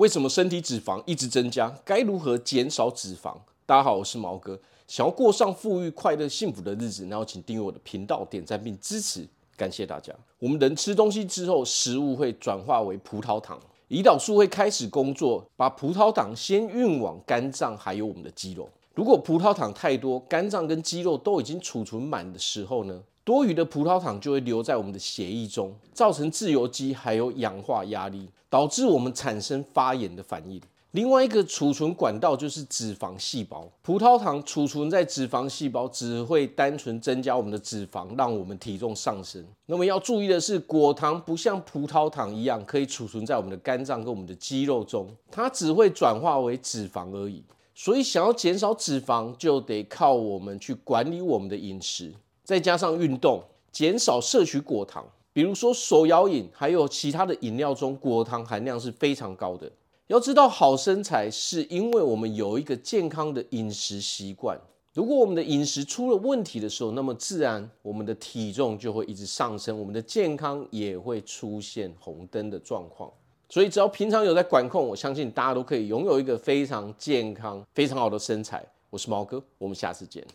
[0.00, 1.70] 为什么身体脂肪一直增加？
[1.84, 3.36] 该如何减少脂肪？
[3.66, 4.58] 大家好，我是毛哥。
[4.88, 9.28] 想要过上富裕、快乐、幸福的日子，然后请订阅我的频道、点赞并支持，
[9.58, 10.10] 感谢大家。
[10.38, 13.60] 我们人吃东西之后，食物会转化为葡萄糖，
[13.90, 18.66] 胰岛素会开始工作，把葡萄糖先运往肝脏，还有我们的肌肉。
[18.94, 30.60] 如果葡萄糖太多，肝脏跟肌肉都已经储存满的时候呢，多余的葡萄糖就会留在我们的血液中，造成自由基还有氧化压力，导致我们产生发炎的反应。
[30.90, 39.46] 另外一个储存管道就是脂肪细胞，葡萄糖储存在脂肪细胞只会单纯增加我们的脂肪，让我们体重上升。
[39.66, 47.44] 那么要注意的是，果糖不像葡萄糖一样可以储存在我们的肝脏跟我们的肌肉中，它只会转化为脂肪而已。
[47.76, 52.12] 所以想要减少脂肪，就得靠我们去管理我们的饮食。
[52.50, 53.40] 再加上运动，
[53.70, 59.70] 减少摄取果糖，比如说手摇饮，还有其他的饮料中，果糖含量是非常高的。
[60.08, 64.60] 要知道，好身材是因为我们有一个健康的饮食习惯。
[64.92, 73.08] 如果我们的饮食出了问题的时候，那么自然我们的体重就会一直上升，我们的健康也会出现红灯的状况。
[73.48, 78.66] 所以，只要平常有在管控，我相信大家都可以拥有一个非常健康、非常好的身材。
[78.90, 80.26] 我是毛哥，我们下次见。